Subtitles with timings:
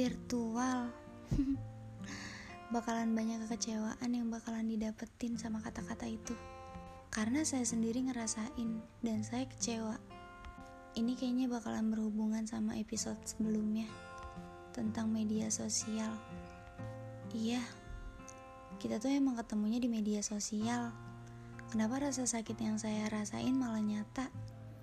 [0.00, 0.88] virtual.
[2.74, 6.32] Bakalan banyak kekecewaan yang bakalan didapetin sama kata-kata itu.
[7.12, 10.00] Karena saya sendiri ngerasain dan saya kecewa.
[10.96, 13.90] Ini kayaknya bakalan berhubungan sama episode sebelumnya
[14.72, 16.14] tentang media sosial.
[17.34, 17.60] Iya
[18.80, 20.88] kita tuh emang ketemunya di media sosial.
[21.68, 24.32] Kenapa rasa sakit yang saya rasain malah nyata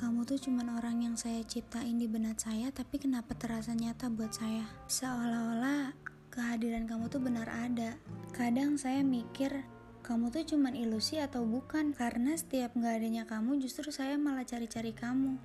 [0.00, 4.32] kamu tuh cuman orang yang saya ciptain di benak saya, tapi kenapa terasa nyata buat
[4.32, 4.64] saya?
[4.88, 5.92] Seolah-olah
[6.32, 8.00] kehadiran kamu tuh benar ada.
[8.32, 9.52] Kadang saya mikir,
[10.00, 11.92] kamu tuh cuman ilusi atau bukan?
[11.92, 15.36] Karena setiap nggak adanya kamu, justru saya malah cari-cari kamu.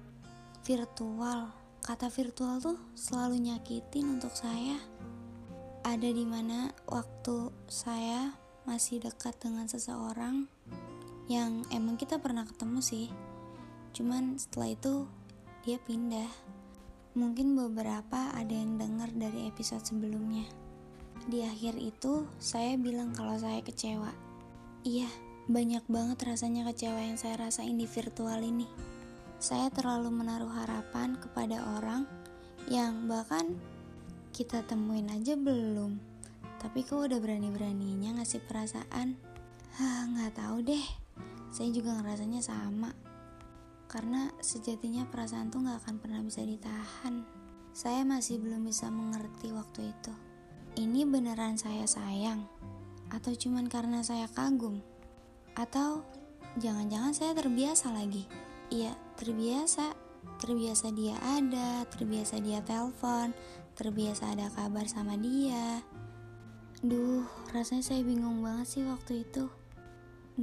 [0.64, 1.52] Virtual,
[1.84, 4.80] kata virtual tuh selalu nyakitin untuk saya.
[5.84, 8.32] Ada di mana waktu saya
[8.64, 10.48] masih dekat dengan seseorang
[11.28, 13.12] yang emang kita pernah ketemu sih
[13.96, 15.08] Cuman setelah itu
[15.64, 16.28] dia pindah.
[17.16, 20.44] Mungkin beberapa ada yang dengar dari episode sebelumnya.
[21.32, 24.12] Di akhir itu saya bilang kalau saya kecewa.
[24.84, 25.08] Iya,
[25.48, 28.68] banyak banget rasanya kecewa yang saya rasain di virtual ini.
[29.40, 32.04] Saya terlalu menaruh harapan kepada orang
[32.68, 33.56] yang bahkan
[34.36, 35.96] kita temuin aja belum.
[36.60, 39.16] Tapi kok udah berani-beraninya ngasih perasaan?
[39.80, 40.86] Hah, nggak tahu deh.
[41.56, 42.92] Saya juga ngerasanya sama
[43.96, 47.24] karena sejatinya perasaan tuh gak akan pernah bisa ditahan.
[47.72, 50.12] Saya masih belum bisa mengerti waktu itu.
[50.76, 52.44] Ini beneran saya sayang?
[53.08, 54.84] Atau cuman karena saya kagum?
[55.56, 56.04] Atau
[56.60, 58.28] jangan-jangan saya terbiasa lagi?
[58.68, 59.96] Iya, terbiasa.
[60.44, 63.32] Terbiasa dia ada, terbiasa dia telepon,
[63.80, 65.80] terbiasa ada kabar sama dia.
[66.84, 67.24] Duh,
[67.56, 69.48] rasanya saya bingung banget sih waktu itu.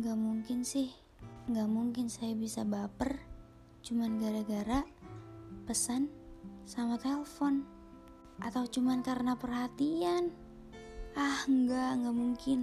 [0.00, 0.88] Gak mungkin sih,
[1.52, 3.31] gak mungkin saya bisa baper
[3.82, 4.86] cuman gara-gara
[5.66, 6.06] pesan
[6.62, 7.66] sama telepon
[8.38, 10.30] atau cuman karena perhatian?
[11.18, 12.60] Ah enggak enggak mungkin.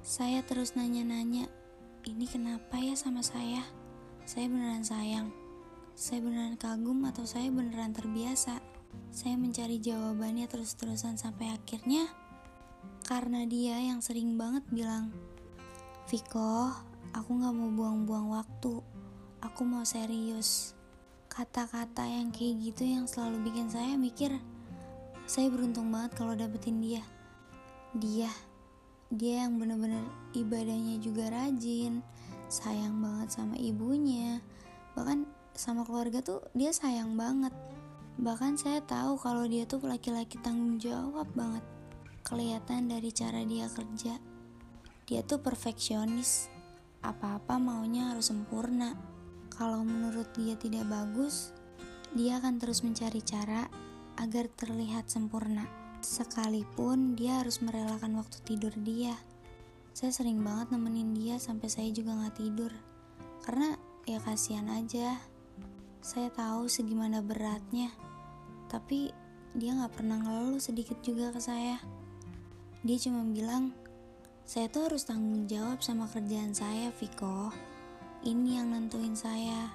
[0.00, 1.48] Saya terus nanya-nanya
[2.08, 3.60] ini kenapa ya sama saya?
[4.24, 5.28] Saya beneran sayang?
[5.92, 8.60] Saya beneran kagum atau saya beneran terbiasa?
[9.12, 12.08] Saya mencari jawabannya terus-terusan sampai akhirnya
[13.04, 15.10] karena dia yang sering banget bilang
[16.06, 16.70] Viko
[17.10, 18.82] aku gak mau buang-buang waktu
[19.40, 20.72] aku mau serius.
[21.30, 24.34] Kata-kata yang kayak gitu yang selalu bikin saya mikir,
[25.24, 27.04] saya beruntung banget kalau dapetin dia.
[27.96, 28.30] Dia,
[29.10, 30.02] dia yang bener-bener
[30.34, 32.02] ibadahnya juga rajin,
[32.50, 34.42] sayang banget sama ibunya,
[34.98, 37.54] bahkan sama keluarga tuh dia sayang banget.
[38.20, 41.64] Bahkan saya tahu kalau dia tuh laki-laki tanggung jawab banget.
[42.20, 44.18] Kelihatan dari cara dia kerja.
[45.08, 46.52] Dia tuh perfeksionis.
[47.00, 48.92] Apa-apa maunya harus sempurna.
[49.60, 51.52] Kalau menurut dia tidak bagus,
[52.16, 53.68] dia akan terus mencari cara
[54.16, 55.68] agar terlihat sempurna.
[56.00, 59.20] Sekalipun dia harus merelakan waktu tidur dia.
[59.92, 62.72] Saya sering banget nemenin dia sampai saya juga gak tidur.
[63.44, 63.76] Karena
[64.08, 65.20] ya kasihan aja.
[66.00, 67.92] Saya tahu segimana beratnya.
[68.72, 69.12] Tapi
[69.52, 71.76] dia gak pernah ngeluh sedikit juga ke saya.
[72.80, 73.76] Dia cuma bilang,
[74.48, 77.52] saya tuh harus tanggung jawab sama kerjaan saya, Viko.
[78.20, 79.72] Ini yang nentuin saya.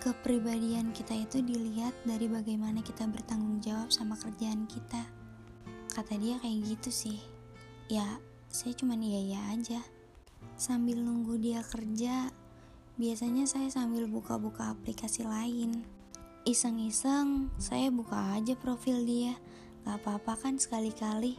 [0.00, 5.04] Kepribadian kita itu dilihat dari bagaimana kita bertanggung jawab sama kerjaan kita.
[5.92, 7.20] Kata dia kayak gitu sih.
[7.92, 8.16] Ya,
[8.48, 9.84] saya cuma iya-iya aja.
[10.56, 12.32] Sambil nunggu dia kerja,
[12.96, 15.84] biasanya saya sambil buka-buka aplikasi lain.
[16.48, 19.36] Iseng-iseng, saya buka aja profil dia.
[19.84, 21.36] Gak apa-apa kan sekali-kali.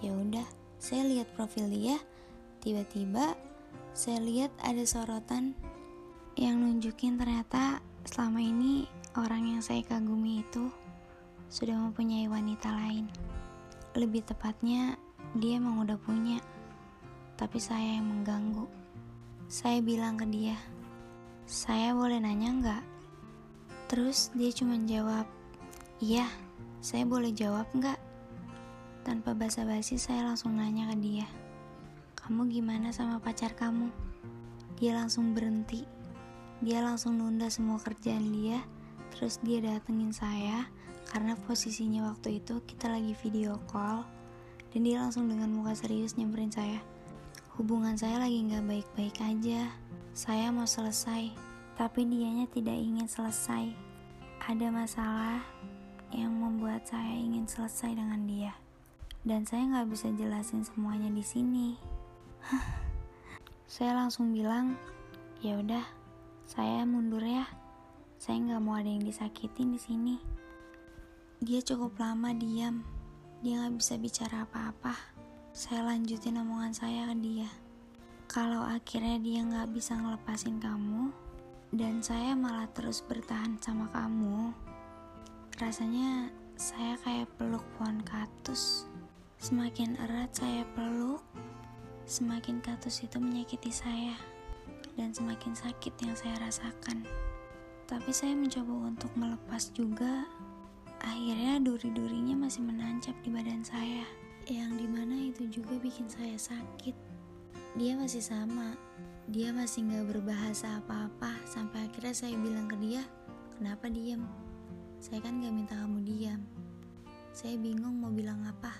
[0.00, 0.48] Ya udah,
[0.80, 2.00] saya lihat profil dia.
[2.64, 3.36] Tiba-tiba
[3.92, 5.52] saya lihat ada sorotan
[6.34, 10.66] yang nunjukin ternyata selama ini orang yang saya kagumi itu
[11.46, 13.06] sudah mempunyai wanita lain.
[13.94, 14.98] Lebih tepatnya,
[15.38, 16.42] dia emang udah punya,
[17.38, 18.66] tapi saya yang mengganggu.
[19.46, 20.58] Saya bilang ke dia,
[21.46, 22.82] saya boleh nanya nggak?
[23.86, 25.30] Terus dia cuma jawab,
[26.02, 26.26] iya,
[26.82, 28.00] saya boleh jawab nggak?
[29.06, 31.28] Tanpa basa-basi saya langsung nanya ke dia,
[32.18, 33.86] kamu gimana sama pacar kamu?
[34.82, 35.93] Dia langsung berhenti
[36.64, 38.64] dia langsung nunda semua kerjaan dia,
[39.12, 40.64] terus dia datengin saya
[41.12, 44.00] karena posisinya waktu itu kita lagi video call
[44.72, 46.80] dan dia langsung dengan muka serius nyamperin saya.
[47.60, 49.70] Hubungan saya lagi nggak baik-baik aja.
[50.16, 51.30] Saya mau selesai,
[51.76, 53.68] tapi dianya tidak ingin selesai.
[54.48, 55.44] Ada masalah
[56.16, 58.56] yang membuat saya ingin selesai dengan dia,
[59.20, 61.76] dan saya nggak bisa jelasin semuanya di sini.
[63.74, 64.80] saya langsung bilang,
[65.44, 66.03] ya udah,
[66.44, 67.48] saya mundur ya.
[68.20, 70.16] Saya nggak mau ada yang disakitin di sini.
[71.44, 72.80] Dia cukup lama diam,
[73.44, 74.96] dia gak bisa bicara apa-apa.
[75.52, 77.50] Saya lanjutin omongan saya ke dia.
[78.24, 81.12] Kalau akhirnya dia gak bisa ngelepasin kamu,
[81.76, 84.56] dan saya malah terus bertahan sama kamu,
[85.60, 88.88] rasanya saya kayak peluk pohon katus.
[89.36, 91.20] Semakin erat saya peluk,
[92.08, 94.16] semakin katus itu menyakiti saya,
[94.94, 97.06] dan semakin sakit yang saya rasakan.
[97.84, 100.24] Tapi saya mencoba untuk melepas juga,
[101.04, 104.08] Akhirnya duri-durinya masih menancap di badan saya,
[104.48, 106.96] yang di mana itu juga bikin saya sakit.
[107.76, 108.72] Dia masih sama,
[109.28, 113.04] dia masih gak berbahasa apa-apa sampai akhirnya saya bilang ke dia,
[113.60, 114.24] kenapa diem?
[114.96, 116.40] Saya kan gak minta kamu diam.
[117.36, 118.72] Saya bingung mau bilang apa,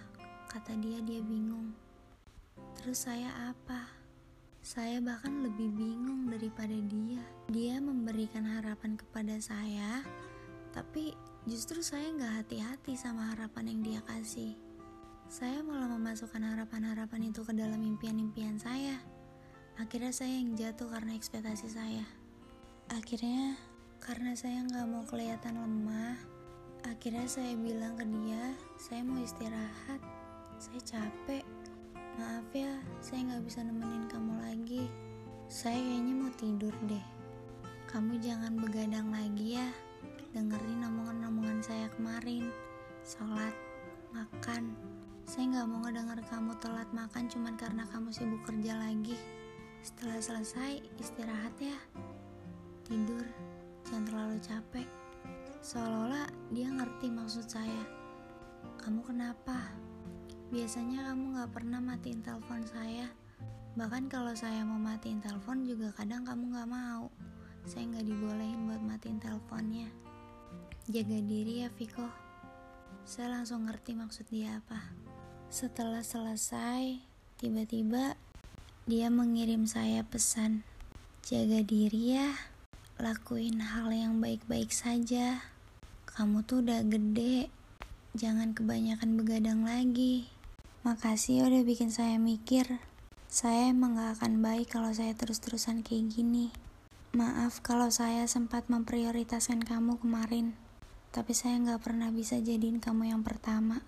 [0.48, 1.76] kata dia dia bingung.
[2.80, 4.03] Terus saya apa?
[4.64, 7.20] Saya bahkan lebih bingung daripada dia.
[7.52, 10.00] Dia memberikan harapan kepada saya,
[10.72, 11.12] tapi
[11.44, 14.56] Justru saya nggak hati-hati sama harapan yang dia kasih.
[15.28, 18.96] Saya malah memasukkan harapan-harapan itu ke dalam impian-impian saya.
[19.76, 22.08] Akhirnya saya yang jatuh karena ekspektasi saya.
[22.88, 23.60] Akhirnya,
[24.00, 26.16] karena saya nggak mau kelihatan lemah,
[26.88, 30.00] akhirnya saya bilang ke dia, saya mau istirahat,
[30.56, 31.44] saya capek.
[32.14, 32.70] Maaf ya,
[33.02, 34.86] saya nggak bisa nemenin kamu lagi.
[35.50, 37.02] Saya kayaknya mau tidur deh.
[37.90, 39.68] Kamu jangan begadang lagi ya.
[40.30, 42.54] Dengerin omongan-omongan saya kemarin.
[43.02, 43.50] Sholat
[44.14, 44.78] makan.
[45.26, 49.18] Saya nggak mau ngedenger kamu telat makan cuman karena kamu sibuk kerja lagi.
[49.82, 51.78] Setelah selesai istirahat ya.
[52.86, 53.26] Tidur
[53.90, 54.88] jangan terlalu capek.
[55.66, 57.82] Seolah-olah dia ngerti maksud saya.
[58.78, 59.74] Kamu kenapa
[60.52, 63.08] biasanya kamu nggak pernah matiin telepon saya
[63.76, 67.12] bahkan kalau saya mau matiin telepon juga kadang kamu nggak mau
[67.64, 69.88] saya nggak dibolehin buat matiin teleponnya
[70.84, 72.04] Jaga diri ya Viko.
[73.08, 74.92] Saya langsung ngerti maksud dia apa.
[75.48, 77.00] Setelah selesai,
[77.40, 78.20] tiba-tiba
[78.84, 80.60] dia mengirim saya pesan.
[81.24, 82.36] Jaga diri ya,
[83.00, 85.40] lakuin hal yang baik-baik saja.
[86.04, 87.48] Kamu tuh udah gede,
[88.12, 90.28] jangan kebanyakan begadang lagi.
[90.84, 92.76] Makasih ya udah bikin saya mikir.
[93.24, 96.52] Saya emang gak akan baik kalau saya terus-terusan kayak gini.
[97.16, 100.52] Maaf kalau saya sempat memprioritaskan kamu kemarin.
[101.08, 103.80] Tapi saya nggak pernah bisa jadiin kamu yang pertama.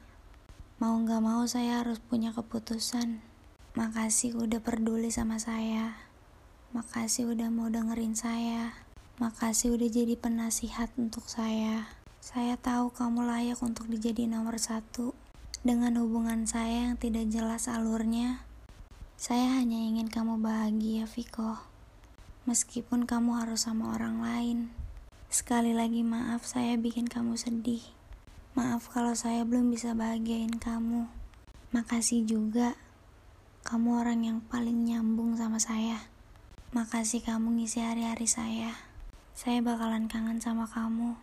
[0.81, 3.21] Mau nggak mau saya harus punya keputusan.
[3.77, 6.01] Makasih udah peduli sama saya.
[6.73, 8.73] Makasih udah mau dengerin saya.
[9.21, 11.93] Makasih udah jadi penasihat untuk saya.
[12.25, 15.13] Saya tahu kamu layak untuk dijadiin nomor satu.
[15.67, 18.47] Dengan hubungan saya yang tidak jelas alurnya,
[19.19, 21.59] saya hanya ingin kamu bahagia, Viko.
[22.47, 24.71] Meskipun kamu harus sama orang lain.
[25.27, 27.83] Sekali lagi maaf saya bikin kamu sedih.
[28.55, 31.11] Maaf kalau saya belum bisa bahagiain kamu.
[31.75, 32.79] Makasih juga.
[33.67, 35.99] Kamu orang yang paling nyambung sama saya.
[36.79, 38.71] Makasih kamu ngisi hari-hari saya.
[39.35, 41.19] Saya bakalan kangen sama kamu.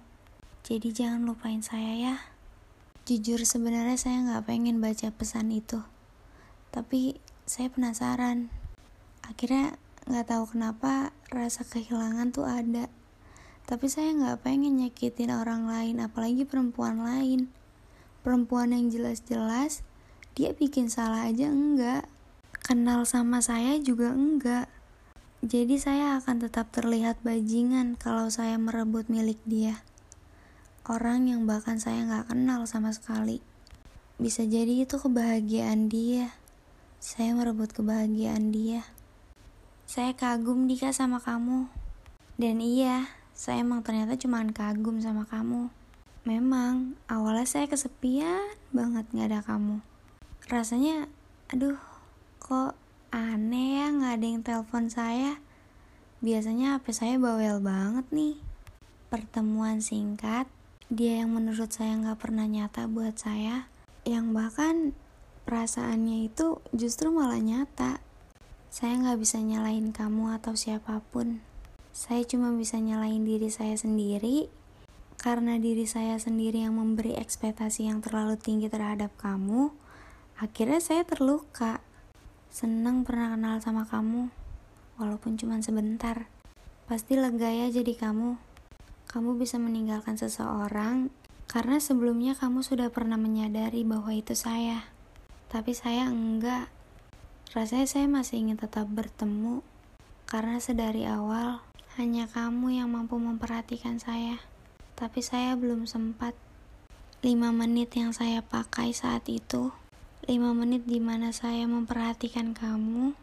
[0.68, 2.33] Jadi jangan lupain saya ya.
[3.04, 5.84] Jujur sebenarnya saya nggak pengen baca pesan itu.
[6.72, 8.48] Tapi saya penasaran.
[9.28, 9.76] Akhirnya
[10.08, 12.88] nggak tahu kenapa rasa kehilangan tuh ada.
[13.68, 17.52] Tapi saya nggak pengen nyakitin orang lain apalagi perempuan lain.
[18.24, 19.84] Perempuan yang jelas-jelas
[20.32, 22.08] dia bikin salah aja enggak.
[22.64, 24.72] Kenal sama saya juga enggak.
[25.44, 29.84] Jadi saya akan tetap terlihat bajingan kalau saya merebut milik dia
[30.90, 33.44] orang yang bahkan saya nggak kenal sama sekali
[34.20, 36.34] bisa jadi itu kebahagiaan dia
[37.04, 38.88] saya merebut kebahagiaan dia
[39.88, 41.68] saya kagum Dika sama kamu
[42.40, 45.74] dan iya saya emang ternyata cuma kagum sama kamu.
[46.24, 49.82] Memang, awalnya saya kesepian banget gak ada kamu.
[50.48, 51.10] Rasanya,
[51.50, 51.82] aduh,
[52.38, 52.78] kok
[53.10, 55.42] aneh ya gak ada yang telepon saya.
[56.22, 58.38] Biasanya HP saya bawel banget nih.
[59.10, 60.46] Pertemuan singkat,
[60.92, 63.72] dia yang menurut saya gak pernah nyata buat saya,
[64.04, 64.92] yang bahkan
[65.48, 68.04] perasaannya itu justru malah nyata.
[68.74, 71.40] Saya gak bisa nyalain kamu atau siapa pun.
[71.94, 74.50] Saya cuma bisa nyalain diri saya sendiri
[75.22, 79.72] karena diri saya sendiri yang memberi ekspektasi yang terlalu tinggi terhadap kamu.
[80.36, 81.80] Akhirnya saya terluka.
[82.52, 84.30] Senang pernah kenal sama kamu,
[85.00, 86.30] walaupun cuma sebentar.
[86.86, 88.53] Pasti lega ya jadi kamu.
[89.14, 91.14] Kamu bisa meninggalkan seseorang
[91.46, 94.90] karena sebelumnya kamu sudah pernah menyadari bahwa itu saya.
[95.54, 96.74] Tapi saya enggak.
[97.54, 99.62] Rasanya saya masih ingin tetap bertemu
[100.26, 101.62] karena sedari awal
[102.02, 104.42] hanya kamu yang mampu memperhatikan saya,
[104.98, 106.34] tapi saya belum sempat.
[107.22, 109.72] 5 menit yang saya pakai saat itu
[110.28, 113.16] 5 menit di mana saya memperhatikan kamu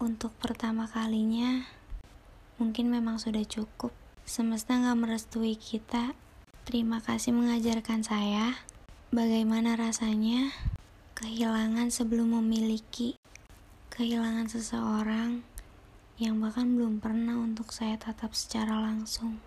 [0.00, 1.68] untuk pertama kalinya
[2.56, 3.92] mungkin memang sudah cukup
[4.22, 6.14] semesta gak merestui kita
[6.62, 8.54] terima kasih mengajarkan saya
[9.10, 10.54] bagaimana rasanya
[11.18, 13.18] kehilangan sebelum memiliki
[13.92, 15.44] kehilangan seseorang
[16.22, 19.42] yang bahkan belum pernah untuk saya tatap secara langsung.